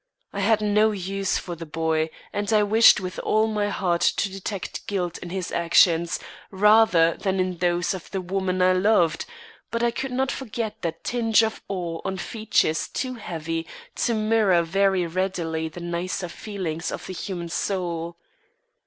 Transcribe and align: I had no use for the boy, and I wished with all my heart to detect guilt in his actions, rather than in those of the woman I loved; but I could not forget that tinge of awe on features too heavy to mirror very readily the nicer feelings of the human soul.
I 0.33 0.39
had 0.39 0.61
no 0.61 0.89
use 0.89 1.37
for 1.37 1.55
the 1.55 1.67
boy, 1.67 2.09
and 2.33 2.51
I 2.51 2.63
wished 2.63 2.99
with 2.99 3.19
all 3.19 3.45
my 3.45 3.69
heart 3.69 4.01
to 4.01 4.31
detect 4.31 4.87
guilt 4.87 5.19
in 5.19 5.29
his 5.29 5.51
actions, 5.51 6.19
rather 6.49 7.15
than 7.17 7.39
in 7.39 7.57
those 7.59 7.93
of 7.93 8.09
the 8.09 8.19
woman 8.19 8.63
I 8.63 8.73
loved; 8.73 9.25
but 9.69 9.83
I 9.83 9.91
could 9.91 10.11
not 10.11 10.31
forget 10.31 10.81
that 10.81 11.03
tinge 11.03 11.43
of 11.43 11.61
awe 11.67 12.01
on 12.03 12.17
features 12.17 12.87
too 12.87 13.13
heavy 13.13 13.67
to 13.97 14.15
mirror 14.15 14.63
very 14.63 15.05
readily 15.05 15.69
the 15.69 15.81
nicer 15.81 16.29
feelings 16.29 16.91
of 16.91 17.05
the 17.05 17.13
human 17.13 17.49
soul. 17.49 18.17